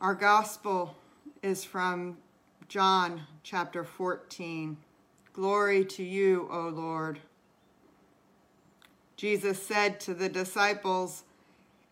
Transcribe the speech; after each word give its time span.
Our 0.00 0.14
gospel 0.14 0.94
is 1.42 1.64
from 1.64 2.18
John 2.68 3.22
chapter 3.42 3.82
14. 3.82 4.76
Glory 5.32 5.84
to 5.86 6.04
you, 6.04 6.48
O 6.52 6.68
Lord. 6.68 7.18
Jesus 9.16 9.60
said 9.60 9.98
to 9.98 10.14
the 10.14 10.28
disciples, 10.28 11.24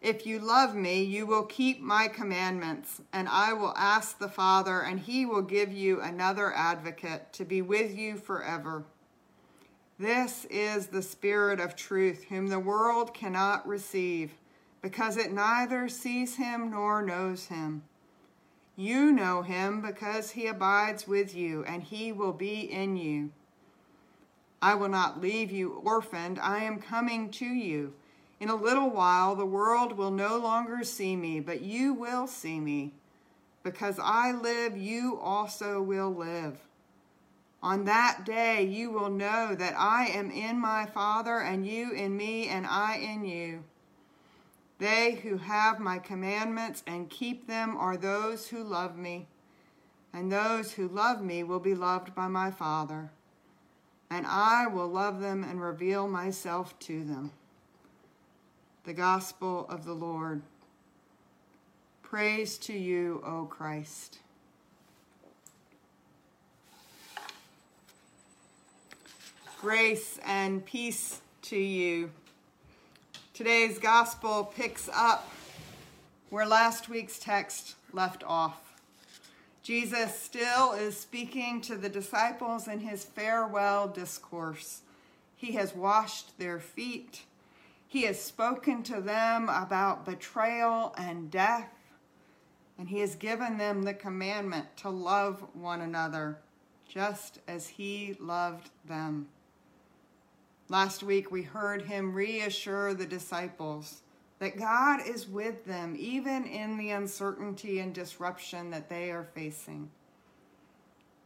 If 0.00 0.25
you 0.25 0.38
love 0.38 0.77
me, 0.77 1.03
you 1.03 1.27
will 1.27 1.43
keep 1.43 1.81
my 1.81 2.06
commandments, 2.06 3.03
and 3.13 3.29
I 3.29 3.53
will 3.53 3.75
ask 3.77 4.20
the 4.20 4.29
Father, 4.29 4.82
and 4.82 5.01
he 5.01 5.27
will 5.27 5.43
give 5.43 5.72
you 5.72 6.01
another 6.01 6.55
advocate 6.55 7.32
to 7.32 7.44
be 7.44 7.60
with 7.60 7.98
you 7.98 8.19
forever. 8.19 8.84
This 9.98 10.44
is 10.44 10.86
the 10.86 11.03
Spirit 11.03 11.58
of 11.58 11.75
truth, 11.75 12.27
whom 12.29 12.46
the 12.46 12.60
world 12.60 13.13
cannot 13.13 13.67
receive, 13.67 14.34
because 14.81 15.17
it 15.17 15.32
neither 15.32 15.89
sees 15.89 16.36
him 16.36 16.70
nor 16.70 17.03
knows 17.03 17.46
him. 17.46 17.82
You 18.77 19.11
know 19.11 19.41
him 19.41 19.81
because 19.81 20.31
he 20.33 20.47
abides 20.47 21.09
with 21.09 21.35
you, 21.35 21.65
and 21.65 21.83
he 21.83 22.13
will 22.13 22.35
be 22.35 22.61
in 22.61 22.97
you. 22.97 23.33
I 24.61 24.75
will 24.75 24.91
not 24.91 25.21
leave 25.21 25.51
you 25.51 25.81
orphaned. 25.85 26.39
I 26.39 26.65
am 26.65 26.79
coming 26.79 27.31
to 27.33 27.47
you. 27.47 27.95
In 28.39 28.51
a 28.51 28.55
little 28.55 28.91
while, 28.91 29.35
the 29.35 29.47
world 29.47 29.97
will 29.97 30.11
no 30.11 30.37
longer 30.37 30.85
see 30.85 31.17
me, 31.17 31.41
but 31.41 31.63
you 31.63 31.95
will 31.95 32.27
see 32.27 32.61
me. 32.61 32.93
Because 33.63 33.99
I 33.99 34.33
live, 34.33 34.77
you 34.77 35.19
also 35.23 35.81
will 35.81 36.15
live. 36.15 36.59
On 37.63 37.85
that 37.85 38.25
day, 38.27 38.63
you 38.63 38.91
will 38.91 39.09
know 39.09 39.55
that 39.55 39.75
I 39.79 40.06
am 40.06 40.31
in 40.31 40.61
my 40.61 40.85
Father, 40.85 41.39
and 41.39 41.67
you 41.67 41.93
in 41.93 42.15
me, 42.15 42.49
and 42.49 42.67
I 42.67 42.97
in 42.97 43.25
you. 43.25 43.65
They 44.79 45.15
who 45.23 45.39
have 45.39 45.81
my 45.81 45.99
commandments 45.99 46.83
and 46.87 47.09
keep 47.09 47.47
them 47.47 47.77
are 47.77 47.97
those 47.97 48.49
who 48.49 48.63
love 48.63 48.97
me, 48.97 49.27
and 50.13 50.31
those 50.31 50.73
who 50.73 50.87
love 50.87 51.23
me 51.23 51.43
will 51.43 51.61
be 51.61 51.75
loved 51.75 52.15
by 52.15 52.29
my 52.29 52.51
Father, 52.51 53.11
and 54.11 54.27
I 54.27 54.67
will 54.67 54.89
love 54.89 55.21
them 55.21 55.43
and 55.43 55.61
reveal 55.61 56.09
myself 56.09 56.79
to 56.81 57.05
them. 57.05 57.33
The 58.85 58.93
Gospel 58.93 59.67
of 59.69 59.85
the 59.85 59.95
Lord. 59.95 60.43
Praise 62.03 62.59
to 62.59 62.73
you, 62.73 63.23
O 63.27 63.47
Christ. 63.47 64.19
Grace 69.61 70.21
and 70.25 70.65
peace 70.65 71.21
to 71.43 71.56
you 71.56 72.11
Today's 73.36 73.78
gospel 73.78 74.50
picks 74.56 74.88
up 74.94 75.28
where 76.31 76.46
last 76.46 76.88
week's 76.88 77.19
text 77.19 77.74
left 77.93 78.24
off. 78.24 78.81
Jesus 79.62 80.19
still 80.19 80.72
is 80.72 80.96
speaking 80.96 81.60
to 81.60 81.76
the 81.76 81.90
disciples 81.90 82.66
in 82.66 82.81
his 82.81 83.05
farewell 83.05 83.88
discourse. 83.88 84.81
He 85.34 85.52
has 85.52 85.74
washed 85.74 86.38
their 86.38 86.58
feet. 86.58 87.24
He 87.86 88.05
has 88.05 88.19
spoken 88.19 88.82
to 88.84 89.02
them 89.02 89.50
about 89.50 90.06
betrayal 90.06 90.94
and 90.96 91.31
death. 91.31 91.69
And 92.78 92.88
he 92.88 93.00
has 93.00 93.16
given 93.16 93.58
them 93.58 93.82
the 93.82 93.93
commandment 93.93 94.74
to 94.78 94.88
love 94.88 95.44
one 95.52 95.82
another 95.82 96.38
just 96.88 97.40
as 97.46 97.69
he 97.69 98.16
loved 98.19 98.70
them. 98.86 99.28
Last 100.69 101.05
week, 101.05 101.31
we 101.31 101.43
heard 101.43 101.82
him 101.82 102.13
reassure 102.13 102.93
the 102.93 103.06
disciples 103.06 104.03
that 104.41 104.58
God 104.58 105.01
is 105.06 105.29
with 105.29 105.65
them, 105.65 105.94
even 105.96 106.44
in 106.44 106.77
the 106.77 106.91
uncertainty 106.91 107.79
and 107.79 107.94
disruption 107.94 108.70
that 108.70 108.89
they 108.89 109.11
are 109.13 109.29
facing. 109.35 109.91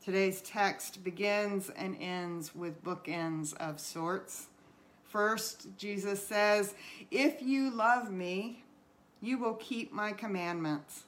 Today's 0.05 0.43
text 0.43 1.03
begins 1.03 1.71
and 1.71 1.97
ends 2.01 2.55
with 2.55 2.85
bookends 2.85 3.57
of 3.57 3.81
sorts. 3.81 4.49
First, 5.05 5.69
Jesus 5.77 6.25
says, 6.25 6.75
If 7.11 7.43
you 7.43 7.71
love 7.71 8.11
me, 8.11 8.65
you 9.23 9.39
will 9.39 9.55
keep 9.55 9.91
my 9.91 10.13
commandments. 10.13 11.05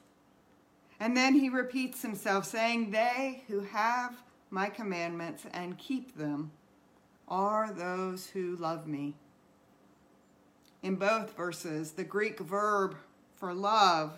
And 0.99 1.17
then 1.17 1.35
he 1.35 1.51
repeats 1.51 2.01
himself, 2.01 2.47
saying, 2.47 2.91
They 2.91 3.45
who 3.49 3.61
have 3.61 4.23
my 4.51 4.69
commandments 4.69 5.45
and 5.53 5.77
keep 5.79 6.17
them 6.17 6.51
are 7.33 7.73
those 7.73 8.27
who 8.27 8.57
love 8.57 8.87
me. 8.87 9.15
In 10.83 10.97
both 10.97 11.35
verses, 11.35 11.93
the 11.93 12.05
Greek 12.05 12.39
verb 12.39 12.95
for 13.37 13.55
love 13.55 14.13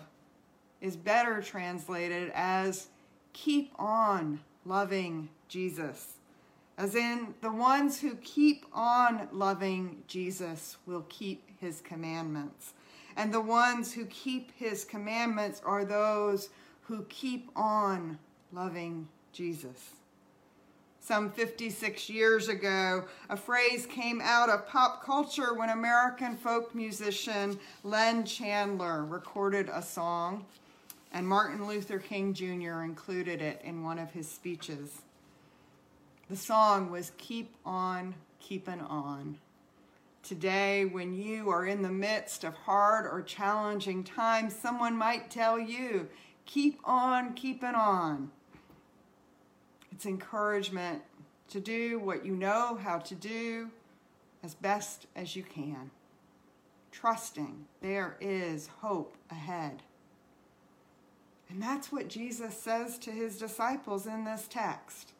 is 0.81 0.97
better 0.97 1.41
translated 1.41 2.29
as 2.35 2.87
keep 3.31 3.71
on 3.79 4.41
loving 4.65 5.29
Jesus. 5.47 6.15
As 6.77 6.93
in, 6.93 7.33
the 7.39 7.53
ones 7.53 8.01
who 8.01 8.15
keep 8.15 8.65
on 8.73 9.29
loving 9.31 10.03
Jesus 10.07 10.75
will 10.85 11.05
keep 11.07 11.49
his 11.61 11.79
commandments. 11.79 12.73
And 13.15 13.33
the 13.33 13.39
ones 13.39 13.93
who 13.93 14.05
keep 14.07 14.51
his 14.57 14.83
commandments 14.83 15.61
are 15.65 15.85
those 15.85 16.49
who 16.81 17.03
keep 17.03 17.49
on 17.55 18.19
loving 18.51 19.07
Jesus 19.31 19.91
some 21.05 21.29
56 21.29 22.09
years 22.09 22.47
ago, 22.47 23.03
a 23.29 23.37
phrase 23.37 23.85
came 23.85 24.19
out 24.23 24.49
of 24.49 24.67
pop 24.67 25.03
culture 25.03 25.53
when 25.53 25.69
American 25.69 26.35
folk 26.35 26.73
musician 26.73 27.59
Len 27.83 28.25
Chandler 28.25 29.05
recorded 29.05 29.69
a 29.71 29.83
song, 29.83 30.45
and 31.13 31.27
Martin 31.27 31.67
Luther 31.67 31.99
King 31.99 32.33
Jr. 32.33 32.81
included 32.81 33.39
it 33.39 33.61
in 33.63 33.83
one 33.83 33.99
of 33.99 34.11
his 34.11 34.27
speeches. 34.27 35.03
The 36.27 36.35
song 36.35 36.89
was 36.89 37.11
Keep 37.19 37.53
On 37.63 38.15
Keepin' 38.39 38.81
On. 38.81 39.37
Today, 40.23 40.85
when 40.85 41.13
you 41.13 41.51
are 41.51 41.67
in 41.67 41.83
the 41.83 41.91
midst 41.91 42.43
of 42.43 42.55
hard 42.55 43.05
or 43.05 43.21
challenging 43.21 44.03
times, 44.03 44.55
someone 44.55 44.97
might 44.97 45.29
tell 45.29 45.59
you, 45.59 46.09
Keep 46.47 46.79
on 46.83 47.33
keeping 47.33 47.75
on. 47.75 48.31
It's 49.95 50.05
encouragement 50.05 51.03
to 51.47 51.61
do 51.61 51.99
what 51.99 52.25
you 52.25 52.35
know 52.35 52.75
how 52.75 52.97
to 52.99 53.15
do 53.15 53.69
as 54.43 54.53
best 54.53 55.07
as 55.15 55.37
you 55.37 55.43
can, 55.43 55.89
trusting 56.91 57.65
there 57.81 58.17
is 58.19 58.67
hope 58.81 59.15
ahead. 59.31 59.83
And 61.49 61.63
that's 61.63 61.93
what 61.93 62.09
Jesus 62.09 62.57
says 62.57 62.97
to 62.99 63.11
his 63.11 63.37
disciples 63.37 64.05
in 64.05 64.25
this 64.25 64.47
text. 64.49 65.13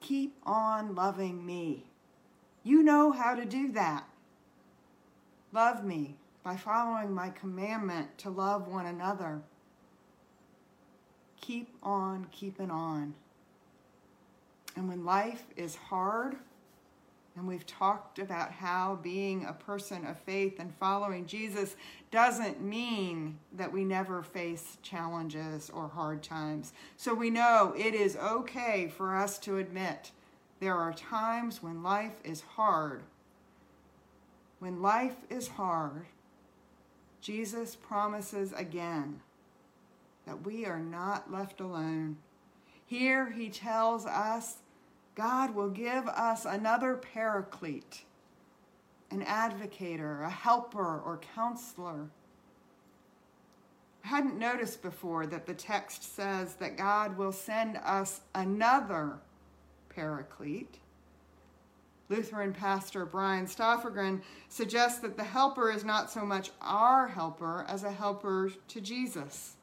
Keep 0.00 0.36
on 0.44 0.94
loving 0.94 1.46
me. 1.46 1.86
You 2.62 2.82
know 2.82 3.10
how 3.10 3.34
to 3.34 3.46
do 3.46 3.72
that. 3.72 4.06
Love 5.50 5.82
me 5.82 6.16
by 6.42 6.56
following 6.56 7.14
my 7.14 7.30
commandment 7.30 8.18
to 8.18 8.28
love 8.28 8.68
one 8.68 8.84
another. 8.84 9.40
Keep 11.40 11.74
on 11.82 12.26
keeping 12.30 12.70
on. 12.70 13.14
And 14.78 14.88
when 14.88 15.04
life 15.04 15.44
is 15.56 15.74
hard, 15.74 16.36
and 17.34 17.48
we've 17.48 17.66
talked 17.66 18.20
about 18.20 18.52
how 18.52 19.00
being 19.02 19.44
a 19.44 19.52
person 19.52 20.06
of 20.06 20.16
faith 20.20 20.60
and 20.60 20.72
following 20.72 21.26
Jesus 21.26 21.74
doesn't 22.12 22.62
mean 22.62 23.40
that 23.54 23.72
we 23.72 23.84
never 23.84 24.22
face 24.22 24.78
challenges 24.80 25.68
or 25.68 25.88
hard 25.88 26.22
times. 26.22 26.72
So 26.96 27.12
we 27.12 27.28
know 27.28 27.74
it 27.76 27.92
is 27.92 28.16
okay 28.18 28.86
for 28.86 29.16
us 29.16 29.36
to 29.40 29.58
admit 29.58 30.12
there 30.60 30.76
are 30.76 30.92
times 30.92 31.60
when 31.60 31.82
life 31.82 32.14
is 32.22 32.42
hard. 32.42 33.02
When 34.60 34.80
life 34.80 35.16
is 35.28 35.48
hard, 35.48 36.06
Jesus 37.20 37.74
promises 37.74 38.52
again 38.52 39.22
that 40.24 40.46
we 40.46 40.66
are 40.66 40.78
not 40.78 41.32
left 41.32 41.60
alone. 41.60 42.18
Here 42.86 43.32
he 43.32 43.48
tells 43.48 44.06
us 44.06 44.58
God 45.18 45.56
will 45.56 45.70
give 45.70 46.06
us 46.06 46.44
another 46.44 46.94
paraclete, 46.94 48.04
an 49.10 49.24
advocator, 49.24 50.24
a 50.24 50.30
helper, 50.30 51.00
or 51.00 51.18
counselor. 51.34 52.08
I 54.04 54.08
hadn't 54.08 54.38
noticed 54.38 54.80
before 54.80 55.26
that 55.26 55.44
the 55.44 55.54
text 55.54 56.14
says 56.14 56.54
that 56.54 56.76
God 56.76 57.18
will 57.18 57.32
send 57.32 57.78
us 57.78 58.20
another 58.32 59.18
paraclete. 59.88 60.78
Lutheran 62.08 62.52
pastor 62.52 63.04
Brian 63.04 63.46
Stoffregen 63.46 64.22
suggests 64.48 65.00
that 65.00 65.16
the 65.16 65.24
helper 65.24 65.72
is 65.72 65.84
not 65.84 66.12
so 66.12 66.24
much 66.24 66.52
our 66.62 67.08
helper 67.08 67.66
as 67.68 67.82
a 67.82 67.90
helper 67.90 68.52
to 68.68 68.80
Jesus, 68.80 69.56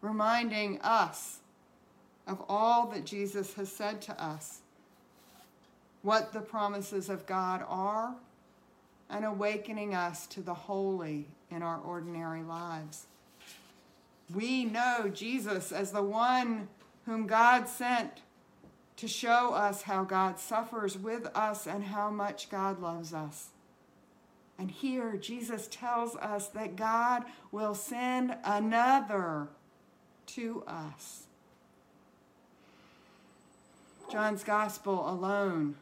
reminding 0.00 0.80
us 0.80 1.37
of 2.28 2.42
all 2.48 2.86
that 2.88 3.04
Jesus 3.04 3.54
has 3.54 3.72
said 3.72 4.00
to 4.02 4.22
us, 4.22 4.60
what 6.02 6.32
the 6.32 6.40
promises 6.40 7.08
of 7.08 7.26
God 7.26 7.64
are, 7.66 8.14
and 9.10 9.24
awakening 9.24 9.94
us 9.94 10.26
to 10.28 10.42
the 10.42 10.54
holy 10.54 11.26
in 11.50 11.62
our 11.62 11.78
ordinary 11.80 12.42
lives. 12.42 13.06
We 14.32 14.66
know 14.66 15.10
Jesus 15.12 15.72
as 15.72 15.90
the 15.90 16.02
one 16.02 16.68
whom 17.06 17.26
God 17.26 17.66
sent 17.66 18.20
to 18.96 19.08
show 19.08 19.54
us 19.54 19.82
how 19.82 20.04
God 20.04 20.38
suffers 20.38 20.98
with 20.98 21.26
us 21.34 21.66
and 21.66 21.84
how 21.84 22.10
much 22.10 22.50
God 22.50 22.80
loves 22.80 23.14
us. 23.14 23.48
And 24.58 24.70
here 24.70 25.16
Jesus 25.16 25.68
tells 25.70 26.16
us 26.16 26.48
that 26.48 26.76
God 26.76 27.24
will 27.50 27.74
send 27.74 28.36
another 28.44 29.48
to 30.26 30.64
us. 30.66 31.27
John's 34.10 34.42
gospel 34.42 35.06
alone 35.06 35.76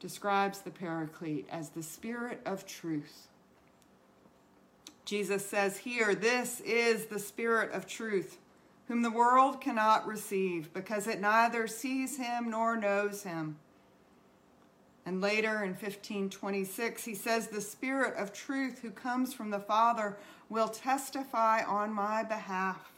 describes 0.00 0.60
the 0.60 0.70
Paraclete 0.70 1.46
as 1.50 1.70
the 1.70 1.82
Spirit 1.82 2.40
of 2.46 2.64
truth. 2.64 3.28
Jesus 5.04 5.44
says 5.44 5.78
here, 5.78 6.14
This 6.14 6.60
is 6.60 7.06
the 7.06 7.18
Spirit 7.18 7.72
of 7.72 7.86
truth, 7.86 8.38
whom 8.88 9.02
the 9.02 9.10
world 9.10 9.60
cannot 9.60 10.06
receive, 10.06 10.72
because 10.72 11.06
it 11.06 11.20
neither 11.20 11.66
sees 11.66 12.16
him 12.16 12.48
nor 12.50 12.74
knows 12.74 13.22
him. 13.22 13.56
And 15.04 15.20
later 15.20 15.62
in 15.62 15.72
1526, 15.72 17.04
he 17.04 17.14
says, 17.14 17.48
The 17.48 17.60
Spirit 17.60 18.14
of 18.16 18.32
truth 18.32 18.80
who 18.80 18.90
comes 18.90 19.34
from 19.34 19.50
the 19.50 19.60
Father 19.60 20.16
will 20.48 20.68
testify 20.68 21.62
on 21.62 21.92
my 21.92 22.22
behalf. 22.22 22.93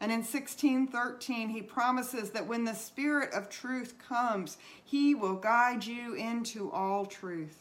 And 0.00 0.12
in 0.12 0.18
1613, 0.18 1.48
he 1.48 1.60
promises 1.60 2.30
that 2.30 2.46
when 2.46 2.64
the 2.64 2.74
Spirit 2.74 3.32
of 3.32 3.48
truth 3.48 3.94
comes, 3.98 4.56
he 4.84 5.14
will 5.14 5.34
guide 5.34 5.84
you 5.84 6.14
into 6.14 6.70
all 6.70 7.04
truth. 7.04 7.58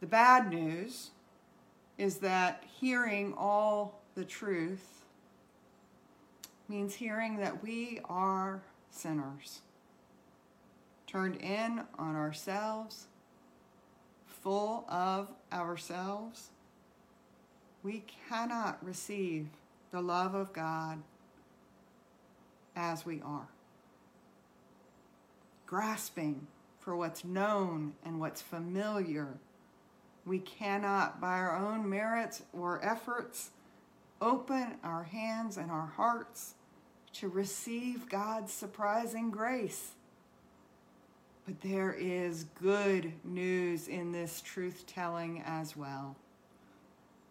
The 0.00 0.06
bad 0.06 0.50
news 0.50 1.10
is 1.98 2.18
that 2.18 2.64
hearing 2.80 3.34
all 3.36 4.00
the 4.14 4.24
truth 4.24 5.04
means 6.68 6.94
hearing 6.94 7.36
that 7.36 7.62
we 7.62 8.00
are 8.06 8.62
sinners, 8.90 9.60
turned 11.06 11.36
in 11.36 11.82
on 11.98 12.16
ourselves, 12.16 13.06
full 14.26 14.86
of 14.88 15.30
ourselves 15.52 16.50
we 17.82 18.04
cannot 18.28 18.84
receive 18.84 19.48
the 19.90 20.00
love 20.00 20.34
of 20.34 20.52
God 20.52 21.02
as 22.74 23.06
we 23.06 23.20
are. 23.22 23.48
Grasping 25.66 26.46
for 26.78 26.96
what's 26.96 27.24
known 27.24 27.94
and 28.04 28.20
what's 28.20 28.42
familiar, 28.42 29.28
we 30.24 30.38
cannot, 30.38 31.20
by 31.20 31.38
our 31.38 31.56
own 31.56 31.88
merits 31.88 32.42
or 32.52 32.84
efforts, 32.84 33.50
open 34.20 34.76
our 34.82 35.04
hands 35.04 35.56
and 35.56 35.70
our 35.70 35.86
hearts 35.86 36.54
to 37.14 37.28
receive 37.28 38.08
God's 38.08 38.52
surprising 38.52 39.30
grace. 39.30 39.92
But 41.46 41.60
there 41.60 41.92
is 41.92 42.44
good 42.60 43.12
news 43.24 43.88
in 43.88 44.12
this 44.12 44.40
truth 44.40 44.84
telling 44.86 45.42
as 45.46 45.76
well. 45.76 46.16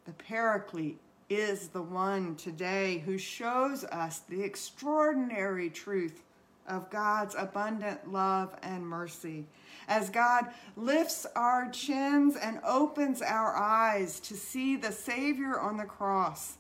The 0.06 0.14
Paraclete 0.14 1.00
is 1.30 1.70
the 1.70 1.82
one 1.82 2.36
today 2.36 3.00
who 3.00 3.18
shows 3.18 3.84
us 3.86 4.20
the 4.20 4.44
extraordinary 4.44 5.70
truth 5.70 6.22
of 6.68 6.90
God's 6.90 7.36
abundant 7.36 8.12
love 8.12 8.56
and 8.62 8.88
mercy. 8.88 9.46
As 9.88 10.10
God 10.10 10.46
lifts 10.76 11.26
our 11.36 11.70
chins 11.70 12.36
and 12.36 12.60
opens 12.64 13.22
our 13.22 13.56
eyes 13.56 14.20
to 14.22 14.36
see 14.36 14.76
the 14.76 14.92
Savior 14.92 15.60
on 15.60 15.78
the 15.78 15.86
cross 15.86 16.58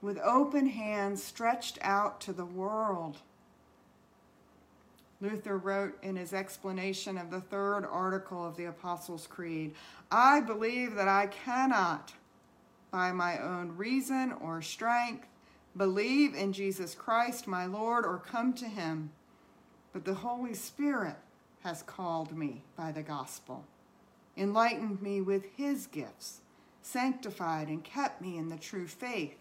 with 0.00 0.18
open 0.18 0.66
hands 0.66 1.22
stretched 1.22 1.78
out 1.80 2.20
to 2.20 2.32
the 2.32 2.44
world. 2.44 3.18
Luther 5.20 5.56
wrote 5.56 5.96
in 6.02 6.16
his 6.16 6.32
explanation 6.32 7.16
of 7.16 7.30
the 7.30 7.40
third 7.40 7.84
article 7.84 8.46
of 8.46 8.56
the 8.56 8.66
Apostles' 8.66 9.26
Creed 9.26 9.74
I 10.10 10.40
believe 10.40 10.94
that 10.96 11.08
I 11.08 11.26
cannot 11.26 12.12
by 12.94 13.10
my 13.10 13.36
own 13.38 13.76
reason 13.76 14.32
or 14.40 14.62
strength, 14.62 15.26
believe 15.76 16.32
in 16.32 16.52
Jesus 16.52 16.94
Christ 16.94 17.48
my 17.48 17.66
Lord, 17.66 18.06
or 18.06 18.22
come 18.24 18.52
to 18.52 18.66
him. 18.66 19.10
But 19.92 20.04
the 20.04 20.14
Holy 20.14 20.54
Spirit 20.54 21.16
has 21.64 21.82
called 21.82 22.38
me 22.38 22.62
by 22.76 22.92
the 22.92 23.02
gospel, 23.02 23.64
enlightened 24.36 25.02
me 25.02 25.20
with 25.20 25.44
his 25.56 25.88
gifts, 25.88 26.42
sanctified 26.82 27.66
and 27.66 27.82
kept 27.82 28.22
me 28.22 28.38
in 28.38 28.48
the 28.48 28.58
true 28.58 28.86
faith. 28.86 29.38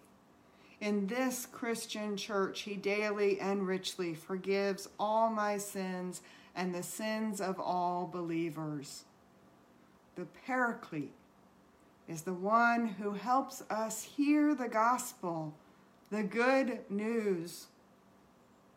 In 0.81 1.05
this 1.05 1.45
Christian 1.45 2.17
church, 2.17 2.61
he 2.61 2.73
daily 2.73 3.39
and 3.39 3.67
richly 3.67 4.15
forgives 4.15 4.89
all 4.99 5.29
my 5.29 5.59
sins 5.59 6.23
and 6.55 6.73
the 6.73 6.81
sins 6.81 7.39
of 7.39 7.59
all 7.59 8.09
believers. 8.11 9.03
The 10.15 10.25
Paraclete 10.47 11.13
is 12.07 12.23
the 12.23 12.33
one 12.33 12.87
who 12.87 13.11
helps 13.11 13.63
us 13.69 14.03
hear 14.03 14.53
the 14.53 14.67
gospel, 14.67 15.53
the 16.11 16.23
good 16.23 16.79
news 16.89 17.67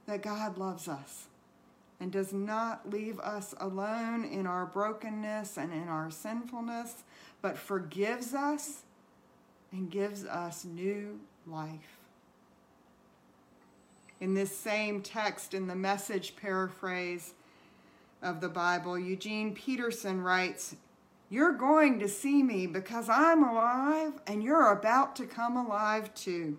that 0.06 0.23
God 0.23 0.56
loves 0.59 0.88
us 0.88 1.26
and 1.99 2.12
does 2.12 2.33
not 2.33 2.90
leave 2.90 3.18
us 3.21 3.54
alone 3.59 4.25
in 4.25 4.47
our 4.47 4.66
brokenness 4.66 5.56
and 5.56 5.73
in 5.73 5.88
our 5.88 6.11
sinfulness, 6.11 7.04
but 7.42 7.56
forgives 7.56 8.35
us 8.35 8.83
and 9.73 9.90
gives 9.90 10.25
us 10.25 10.64
new 10.64 11.18
life. 11.47 11.99
In 14.21 14.35
this 14.35 14.56
same 14.56 15.02
text, 15.02 15.52
in 15.52 15.66
the 15.66 15.75
message 15.75 16.37
paraphrase 16.37 17.35
of 18.23 18.40
the 18.40 18.49
Bible, 18.49 18.99
Eugene 18.99 19.54
Peterson 19.54 20.21
writes 20.23 20.76
you're 21.28 21.54
going 21.54 21.99
to 22.00 22.09
see 22.09 22.42
me 22.42 22.66
because 22.66 23.09
I'm 23.09 23.42
alive 23.42 24.12
and 24.26 24.42
you're 24.42 24.71
about 24.73 25.16
to 25.16 25.26
come 25.26 25.56
alive 25.56 26.14
too. 26.14 26.59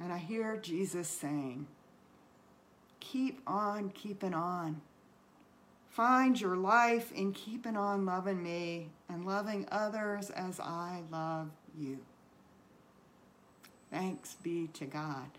And 0.00 0.12
I 0.12 0.18
hear 0.18 0.56
Jesus 0.56 1.08
saying, 1.08 1.66
Keep 3.00 3.40
on 3.46 3.90
keeping 3.90 4.34
on. 4.34 4.80
Find 5.90 6.40
your 6.40 6.56
life 6.56 7.12
in 7.12 7.32
keeping 7.32 7.76
on 7.76 8.04
loving 8.04 8.42
me 8.42 8.88
and 9.08 9.24
loving 9.24 9.66
others 9.70 10.30
as 10.30 10.58
I 10.58 11.02
love 11.10 11.50
you. 11.78 11.98
Thanks 13.92 14.34
be 14.42 14.68
to 14.74 14.86
God. 14.86 15.30